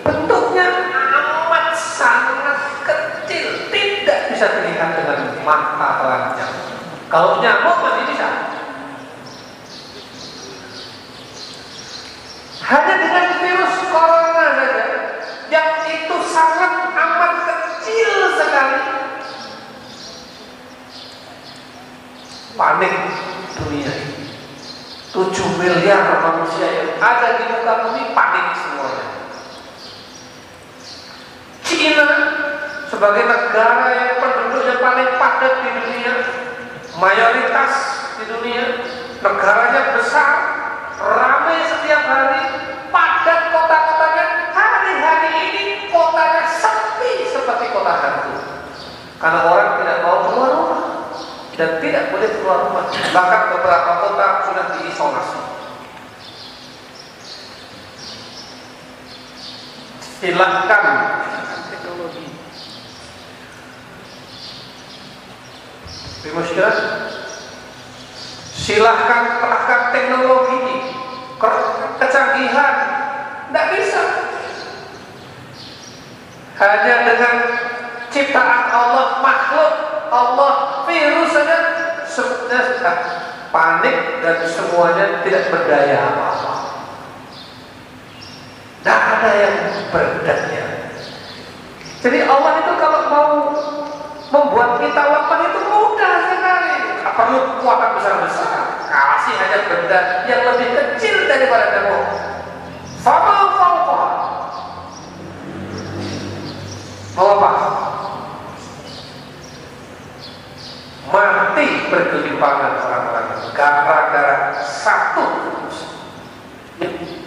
Bentuknya 0.01 0.89
amat 0.89 1.77
sangat 1.77 2.81
kecil. 2.89 3.61
Tidak 3.69 4.19
bisa 4.33 4.45
dilihat 4.49 4.97
dengan 4.97 5.37
mata 5.45 6.01
telanjang. 6.01 6.53
Kalau 7.13 7.45
nyamuk 7.45 7.77
masih 7.77 8.03
bisa. 8.09 8.29
Hanya 12.65 12.95
dengan 12.97 13.25
virus 13.37 13.75
corona 13.93 14.45
saja 14.57 15.09
yang 15.49 15.81
itu 15.89 16.17
sangat 16.29 16.93
amat 16.93 17.33
kecil 17.49 18.37
sekali. 18.37 18.81
Panik 22.59 22.91
dunia 23.55 23.87
ini. 23.87 24.35
7 25.15 25.31
miliar 25.63 26.19
manusia 26.19 26.67
yang 26.67 26.91
ada 26.99 27.39
di 27.39 27.47
muka 27.55 27.87
bumi 27.87 28.11
panik 28.11 28.51
semuanya. 28.59 29.07
China 31.63 32.07
sebagai 32.91 33.23
negara 33.31 33.87
yang 33.95 34.11
penduduknya 34.19 34.75
paling 34.83 35.09
padat 35.15 35.53
di 35.63 35.69
dunia, 35.71 36.13
mayoritas 36.99 37.73
di 38.19 38.27
dunia, 38.27 38.63
negaranya 39.23 39.95
besar, 39.95 40.35
ramai 40.99 41.63
setiap 41.63 42.03
hari, 42.11 42.43
padat 42.91 43.55
kota-kotanya, 43.55 44.25
hari-hari 44.51 45.31
ini 45.47 45.63
kotanya 45.95 46.43
sepi 46.59 47.23
seperti 47.23 47.71
kota 47.71 47.93
hantu. 48.03 48.35
Karena 49.15 49.47
orang 49.47 49.79
tidak 49.79 49.97
mau 50.03 50.27
keluar 50.27 50.51
rumah 50.59 50.89
dan 51.59 51.83
tidak 51.83 52.15
boleh 52.15 52.29
keluar 52.39 52.71
rumah. 52.71 52.87
Bahkan 52.87 53.41
beberapa 53.51 53.91
kota 54.07 54.27
sudah 54.47 54.65
diisolasi. 54.79 55.41
Silahkan 59.99 60.83
teknologi. 61.67 62.31
Dimusykilah. 66.23 66.75
Silahkan 68.55 69.23
terahkan 69.43 69.81
teknologi 69.91 70.55
ini, 70.63 70.77
kecanggihan. 71.99 72.75
Tidak 73.49 73.67
bisa. 73.75 74.03
Hanya 76.55 76.95
dengan 77.03 77.35
ciptaan 78.13 78.63
Allah 78.69 79.07
makhluk 79.25 79.88
Allah 80.09 80.83
virus 80.89 81.31
semuanya 82.09 82.59
sudah 82.73 82.95
panik 83.53 83.97
dan 84.25 84.37
semuanya 84.45 85.05
tidak 85.25 85.43
berdaya 85.53 85.97
apa-apa. 86.13 86.53
Tidak 88.79 88.99
ada 88.99 89.31
yang 89.37 89.55
berdaya. 89.93 90.65
Jadi 91.99 92.19
Allah 92.25 92.51
itu 92.63 92.73
kalau 92.79 93.01
mau 93.11 93.31
membuat 94.31 94.79
kita 94.79 95.01
lemah 95.03 95.39
itu 95.45 95.59
mudah 95.67 96.15
sekali. 96.31 96.73
Tak 97.03 97.13
perlu 97.15 97.39
kekuatan 97.55 97.89
besar-besar. 97.99 98.59
Kasih 98.89 99.35
hanya 99.35 99.59
benda 99.67 99.99
yang 100.25 100.41
lebih 100.47 100.67
kecil 100.73 101.27
daripada 101.27 101.65
kamu. 101.75 101.99
Sama 103.03 103.35
fauqa. 103.55 104.01
Mau 107.19 107.27
apa? 107.35 107.68
mati 111.09 111.89
berkelimpahan 111.89 112.73
orang-orang 112.77 113.27
gara-gara 113.57 114.61
satu 114.61 115.25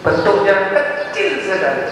bentuknya 0.03 0.55
kecil 0.73 1.31
sekali. 1.43 1.85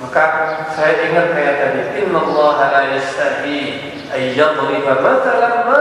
Maka 0.00 0.24
saya 0.72 1.12
ingat 1.12 1.26
saya 1.36 1.52
tadi 1.60 1.82
innallaha 2.02 2.72
la 2.72 2.82
yastahi 2.96 3.58
ayyadriba 4.08 4.96
dalam 5.22 5.54
ma 5.68 5.80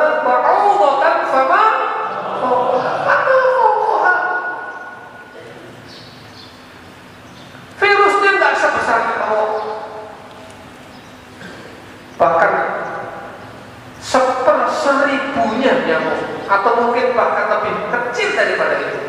lebih 17.70 17.88
kecil 17.94 18.30
daripada 18.34 18.76
itu. 18.82 19.00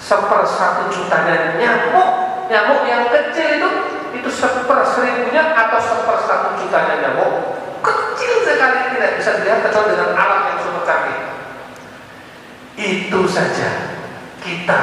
Sepersatu 0.00 0.88
jutanya 0.88 1.58
nyamuk, 1.60 2.10
nyamuk 2.48 2.80
yang 2.88 3.10
kecil 3.10 3.60
itu 3.60 3.70
itu 4.10 4.30
seperseribunya 4.30 5.54
atau 5.54 5.78
sepersatu 5.78 6.58
jutanya 6.58 6.98
nyamuk 6.98 7.60
kecil 7.80 8.44
sekali 8.44 8.96
tidak 8.96 9.12
bisa 9.20 9.30
dilihat 9.40 9.60
kecuali 9.64 9.92
dengan 9.96 10.12
alat 10.16 10.40
yang 10.52 10.58
super 10.64 10.82
canggih. 10.84 11.20
Itu 12.80 13.20
saja 13.28 13.70
kita 14.40 14.82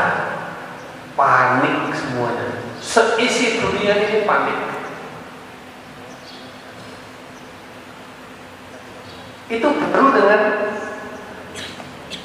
panik 1.17 1.93
semuanya. 1.97 2.61
Seisi 2.77 3.61
dunia 3.61 3.93
ini 4.05 4.25
panik. 4.25 4.59
Itu 9.47 9.67
baru 9.79 10.07
dengan 10.11 10.41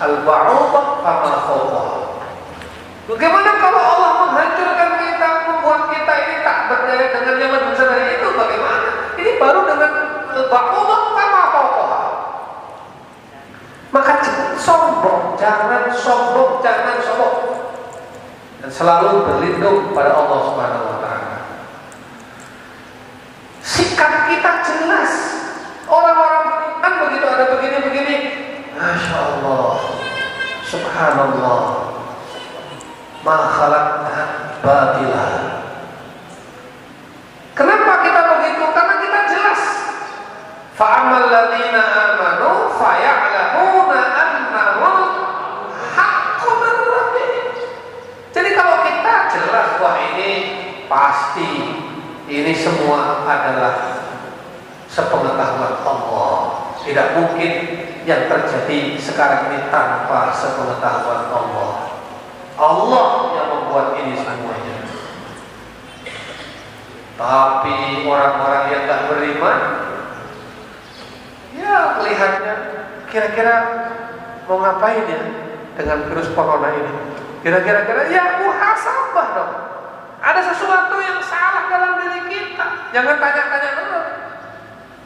al-ba'udah 0.03 1.39
khawbah. 1.47 1.87
Bagaimana 3.07 3.51
kalau 3.63 3.83
Allah 3.83 4.11
menghancurkan 4.27 4.91
kita, 4.99 5.29
membuat 5.47 5.83
kita 5.95 6.13
ini 6.27 6.37
tak 6.43 6.59
berdaya 6.71 7.07
dengan 7.15 7.35
zaman 7.39 7.63
besar 7.71 7.91
itu 8.11 8.29
bagaimana? 8.35 8.89
Ini 9.19 9.31
baru 9.39 9.61
dengan 9.67 9.93
al-ba'udah 10.35 11.01
khawbah. 11.55 12.05
Maka 13.93 14.13
jangan 14.25 14.53
sombong, 14.59 15.23
jangan 15.39 15.85
sombong, 15.93 16.51
jangan 16.65 16.99
sombong 17.05 17.53
dan 18.63 18.71
selalu 18.71 19.27
berlindung 19.27 19.91
pada 19.91 20.15
Allah 20.15 20.39
Subhanahu 20.47 20.87
wa. 20.87 21.03
Sikap 23.63 24.31
kita 24.31 24.53
jelas. 24.63 25.13
Orang-orang 25.91 26.43
beriman 26.47 26.93
begitu 27.05 27.27
ada 27.27 27.45
begini-begini, 27.53 28.17
Masya 28.73 29.19
Allah, 29.21 29.77
Subhanallah, 30.65 31.61
ma 33.21 33.37
khalaqna 33.53 34.21
batila. 34.65 35.29
Kenapa 37.53 37.93
kita 38.01 38.23
begitu? 38.33 38.65
Karena 38.73 38.95
kita 39.05 39.21
jelas. 39.29 39.63
Fa'amal 40.73 41.29
ladina 41.29 41.83
amanu 41.85 42.73
faya'lamuna 42.81 44.01
min 44.33 44.45
rabbihim. 46.89 47.47
Jadi 48.33 48.51
kalau 48.57 48.77
kita 48.89 49.15
jelas 49.37 49.69
wah 49.85 49.97
ini 50.17 50.31
pasti 50.89 51.77
ini 52.25 52.53
semua 52.57 53.21
adalah 53.29 54.09
sepengetahuan 54.89 55.77
Allah. 55.85 56.37
Tidak 56.81 57.09
mungkin 57.21 57.53
yang 58.03 58.27
terjadi 58.27 58.99
sekarang 58.99 59.55
ini 59.55 59.71
tanpa 59.71 60.35
sepengetahuan 60.35 61.31
Allah. 61.31 61.71
Allah 62.59 63.09
yang 63.39 63.49
membuat 63.55 63.87
ini 64.03 64.19
semuanya. 64.19 64.77
Tapi 67.15 68.03
orang-orang 68.03 68.65
yang 68.75 68.83
tak 68.91 69.01
beriman, 69.07 69.59
ya 71.55 72.01
kelihatannya 72.01 72.55
kira-kira 73.13 73.57
mau 74.51 74.59
ngapain 74.59 75.07
ya 75.07 75.23
dengan 75.79 75.99
virus 76.11 76.35
corona 76.35 76.75
ini? 76.75 76.93
Kira-kira 77.47 77.87
kira 77.87 78.03
ya 78.11 78.43
muhasabah 78.43 79.27
dong. 79.39 79.53
Ada 80.23 80.55
sesuatu 80.55 80.99
yang 81.03 81.19
salah 81.23 81.67
dalam 81.67 81.99
diri 81.99 82.21
kita. 82.31 82.95
Jangan 82.95 83.19
tanya-tanya 83.19 83.71
dulu. 83.83 84.01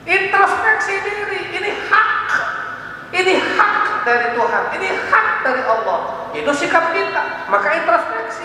Introspeksi 0.04 0.94
diri. 1.00 1.40
Ini 1.56 1.70
hak. 1.88 2.15
Ini 3.16 3.34
hak 3.56 4.04
dari 4.04 4.36
Tuhan. 4.36 4.62
Ini 4.76 4.88
hak 5.08 5.28
dari 5.40 5.62
Allah. 5.64 5.98
Itu 6.36 6.52
sikap 6.52 6.92
kita. 6.92 7.48
Maka 7.48 7.68
introspeksi. 7.80 8.44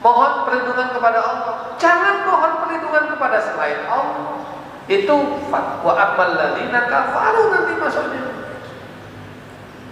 Mohon 0.00 0.48
perlindungan 0.48 0.88
kepada 0.96 1.20
Allah. 1.20 1.54
Jangan 1.76 2.24
mohon 2.24 2.52
perlindungan 2.64 3.04
kepada 3.12 3.36
selain 3.44 3.84
Allah. 3.84 4.40
Itu 4.86 5.42
fatwa 5.50 5.92
amal 5.98 6.30
ladina 6.38 6.86
kafaru 6.86 7.42
nanti 7.50 7.72
maksudnya. 7.74 8.22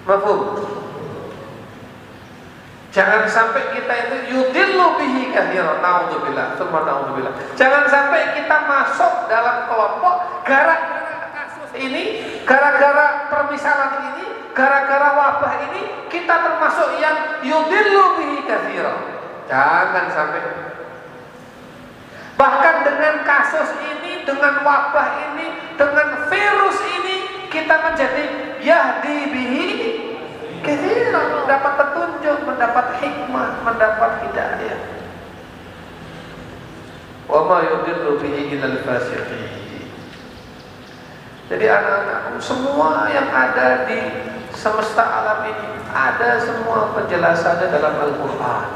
Mafhum? 0.07 0.41
Jangan 2.95 3.27
sampai 3.27 3.75
kita 3.75 3.91
itu 4.07 4.17
yudillu 4.31 4.95
bihi 4.95 5.35
kathira 5.35 5.83
naudzubillah, 5.83 6.55
summa 6.55 6.87
naudzubillah. 6.87 7.35
Jangan 7.59 7.91
sampai 7.91 8.39
kita 8.39 8.71
masuk 8.71 9.27
dalam 9.27 9.67
kelompok 9.67 10.47
gara-gara 10.47 11.27
kasus 11.35 11.75
ini, 11.75 12.23
gara-gara 12.47 13.27
permisalan 13.35 14.15
ini, 14.15 14.55
gara-gara 14.55 15.11
wabah 15.11 15.55
ini 15.67 16.04
kita 16.15 16.35
termasuk 16.47 17.03
yang 17.03 17.43
yudillu 17.43 18.15
bihi 18.23 18.39
kathira. 18.47 18.95
Jangan 19.51 20.07
sampai 20.15 20.41
Bahkan 22.35 22.77
dengan 22.83 23.15
kasus 23.23 23.71
ini, 23.79 24.27
dengan 24.27 24.63
wabah 24.63 25.11
ini, 25.31 25.47
dengan 25.79 26.27
virus 26.31 26.79
ini 26.83 27.47
kita 27.51 27.75
menjadi 27.79 28.25
yahdi 28.63 29.19
bihi 29.31 29.69
Kira 30.65 31.21
mendapat 31.45 31.73
petunjuk, 31.77 32.39
mendapat 32.49 32.97
hikmah, 32.97 33.61
mendapat 33.69 34.11
hidayah. 34.25 34.81
Wa 37.29 37.45
ma 37.45 37.61
yudillu 37.69 38.17
bihi 38.17 38.57
ilal 38.57 38.81
fasiqin. 38.81 39.64
Jadi 41.45 41.65
anak-anakku 41.69 42.41
semua 42.41 43.05
yang 43.13 43.29
ada 43.29 43.85
di 43.85 44.01
semesta 44.57 45.05
alam 45.05 45.45
ini 45.45 45.69
ada 45.93 46.41
semua 46.41 46.91
penjelasannya 46.97 47.69
dalam 47.69 47.95
Al-Qur'an. 48.01 48.69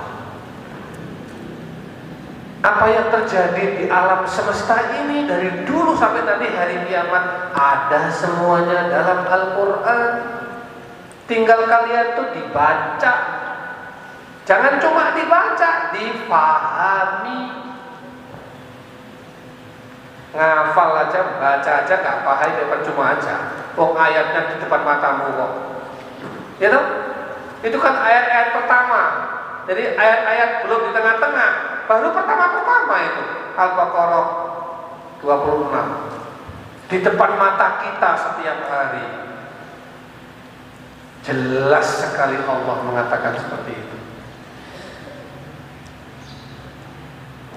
Apa 2.58 2.86
yang 2.90 3.08
terjadi 3.08 3.64
di 3.80 3.84
alam 3.88 4.28
semesta 4.28 4.76
ini 5.00 5.24
dari 5.24 5.64
dulu 5.64 5.96
sampai 5.96 6.26
nanti 6.26 6.50
hari 6.52 6.84
kiamat 6.84 7.54
ada 7.56 8.12
semuanya 8.12 8.92
dalam 8.92 9.24
Al-Qur'an. 9.24 10.12
Tinggal 11.24 11.64
kalian 11.64 12.06
tuh 12.20 12.28
dibaca. 12.36 13.14
Jangan 14.44 14.80
cuma 14.80 15.12
dibaca, 15.12 15.92
difahami. 15.92 17.67
Ngafal 20.28 21.08
aja, 21.08 21.18
baca 21.40 21.70
aja 21.84 21.94
gak 22.04 22.20
paham 22.20 22.50
ya 22.52 22.64
percuma 22.68 23.16
aja. 23.16 23.34
Wong 23.78 23.96
ayatnya 23.96 24.52
di 24.52 24.54
depan 24.60 24.84
matamu 24.84 25.32
kok. 25.32 25.52
Ya? 26.60 26.68
Itu 27.64 27.78
kan 27.80 27.94
ayat-ayat 27.96 28.48
pertama. 28.54 29.02
Jadi 29.68 29.96
ayat-ayat 29.96 30.50
belum 30.64 30.80
di 30.88 30.92
tengah-tengah, 30.96 31.50
baru 31.84 32.08
pertama-pertama 32.12 32.94
itu 33.04 33.22
Al-Baqarah 33.52 34.26
26. 35.20 36.88
Di 36.88 37.04
depan 37.04 37.36
mata 37.36 37.84
kita 37.84 38.10
setiap 38.16 38.58
hari. 38.64 39.06
Jelas 41.20 41.86
sekali 42.00 42.40
Allah 42.48 42.76
mengatakan 42.80 43.36
seperti 43.36 43.76
itu. 43.76 43.97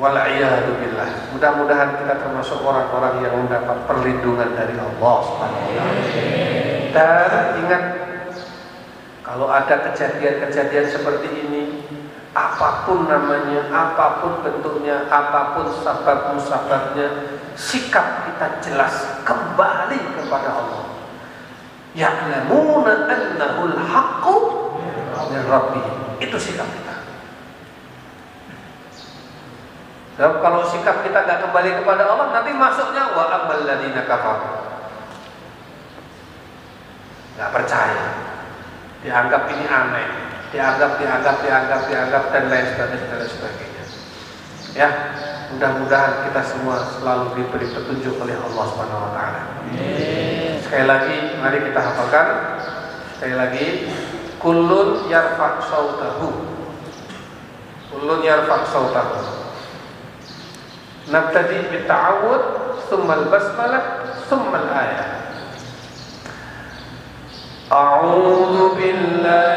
Wal'iyahdubillah 0.01 1.37
Mudah-mudahan 1.37 2.01
kita 2.01 2.25
termasuk 2.25 2.65
orang-orang 2.65 3.21
yang 3.21 3.37
mendapat 3.37 3.85
perlindungan 3.85 4.49
dari 4.57 4.73
Allah 4.81 5.21
Dan 6.89 7.61
ingat 7.61 7.83
kalau 9.21 9.47
ada 9.47 9.93
kejadian-kejadian 9.93 10.91
seperti 10.91 11.29
ini 11.31 11.63
apa 12.31 12.87
pun 12.87 13.11
namanya, 13.11 13.67
apa 13.71 14.23
pun 14.23 14.39
bentuknya, 14.43 15.07
apa 15.11 15.55
pun 15.55 15.67
sabab 15.83 16.35
musababnya, 16.35 17.39
sikap 17.59 18.27
kita 18.27 18.59
jelas 18.63 19.23
kembali 19.27 19.99
kepada 20.15 20.49
Allah. 20.51 20.83
Ya'lamuna 21.91 23.07
annahul 23.07 23.75
haqqu 23.75 24.35
min. 25.31 25.43
Itu 26.23 26.35
sikap 26.39 26.67
kita. 26.71 26.90
Sebab 30.19 30.43
kalau 30.43 30.67
sikap 30.67 31.07
kita 31.07 31.23
nggak 31.23 31.39
kembali 31.47 31.81
kepada 31.81 32.03
Allah, 32.11 32.27
nanti 32.35 32.51
masuknya 32.51 33.15
wa 33.15 33.31
amal 33.31 33.63
kafar. 33.63 34.05
kafaru. 34.05 34.49
Nggak 37.39 37.51
percaya, 37.55 38.07
dianggap 39.01 39.43
ini 39.55 39.65
aneh, 39.65 40.07
dianggap, 40.51 40.99
dianggap, 40.99 41.35
dianggap, 41.41 41.81
dianggap 41.87 42.23
dan 42.35 42.43
lain 42.51 42.65
sebagainya, 42.75 43.07
dan 43.07 43.17
lain 43.23 43.31
sebagainya. 43.31 43.83
Ya, 44.71 44.89
mudah-mudahan 45.55 46.27
kita 46.27 46.41
semua 46.43 46.85
selalu 46.99 47.39
diberi 47.39 47.67
petunjuk 47.71 48.19
oleh 48.19 48.35
Allah 48.35 48.65
Subhanahu 48.71 49.03
Wa 49.07 49.11
Taala. 49.15 49.41
Sekali 50.59 50.85
lagi, 50.85 51.17
mari 51.39 51.57
kita 51.65 51.79
hafalkan. 51.81 52.27
Sekali 53.15 53.35
lagi, 53.35 53.67
kulun 54.37 55.07
yarfak 55.07 55.65
sautahu. 55.65 56.29
Kulun 57.89 58.19
yarfak 58.21 58.69
sautahu. 58.69 59.40
نبتدي 61.09 61.59
بالتعود 61.71 62.41
ثم 62.89 63.11
البسملة 63.11 63.81
ثم 64.29 64.55
الآية. 64.55 65.05
أعوذ 67.71 68.75
بالله 68.75 69.50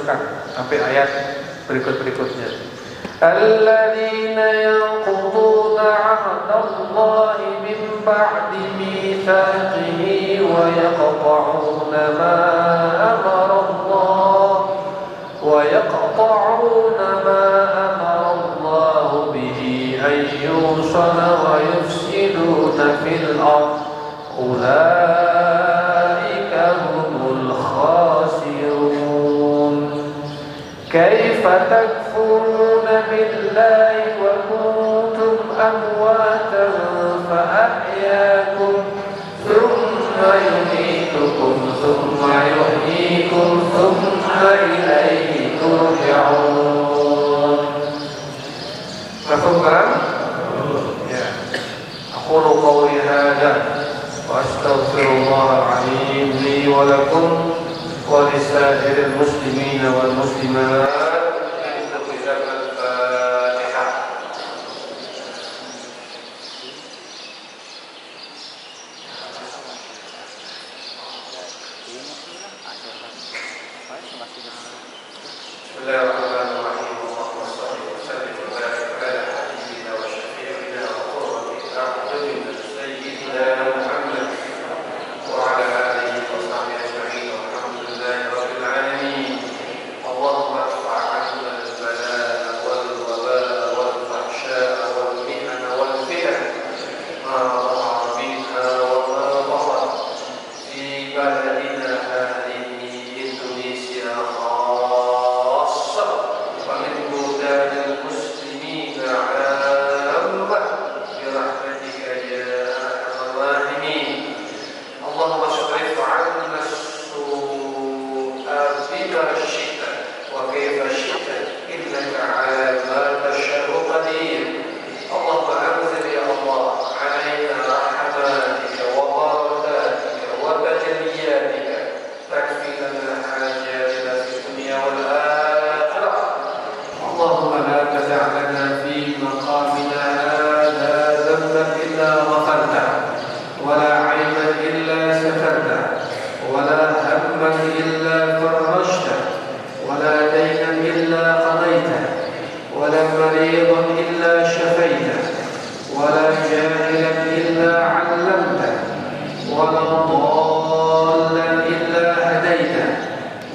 teruskan 0.00 0.20
sampai 0.56 0.80
ayat 0.80 1.10
berikut-berikutnya. 1.68 2.48
Alladhi 3.20 4.09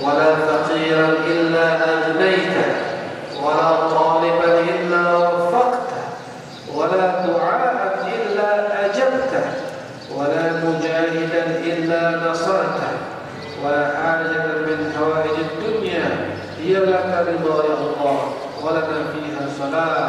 ولا 0.04 0.36
فقيرا 0.36 1.10
إلا 1.28 1.66
أغنيته 1.94 2.70
ولا 3.44 3.70
طالبا 3.90 4.60
إلا 4.60 5.02
وفقته 5.18 6.04
ولا 6.76 7.26
دعاء 7.26 7.78
إلا 8.16 8.50
أجبته 8.86 9.46
ولا 10.16 10.44
مجاهدا 10.64 11.44
إلا 11.64 12.32
نصرته. 12.32 12.94
ولا 13.64 13.86
حاجة 14.04 14.46
من 14.68 14.94
حوائج 14.98 15.36
الدنيا 15.48 16.06
هي 16.60 16.74
لك 16.74 17.10
رضا 17.28 17.64
يا 17.64 17.78
الله 17.82 18.20
ولنا 18.64 19.02
فيها 19.14 19.44
صلاة. 19.60 20.05